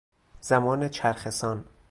زمان 0.41 0.87
چرخهسان 0.89 1.65